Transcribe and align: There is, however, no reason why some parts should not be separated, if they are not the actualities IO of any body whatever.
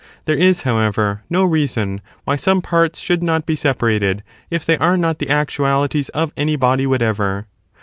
There 0.25 0.35
is, 0.35 0.63
however, 0.63 1.21
no 1.29 1.43
reason 1.43 2.01
why 2.23 2.35
some 2.35 2.63
parts 2.63 2.97
should 2.99 3.21
not 3.21 3.45
be 3.45 3.55
separated, 3.55 4.23
if 4.49 4.65
they 4.65 4.79
are 4.79 4.97
not 4.97 5.19
the 5.19 5.29
actualities 5.29 6.09
IO 6.15 6.23
of 6.23 6.33
any 6.35 6.55
body 6.55 6.87
whatever. 6.87 7.45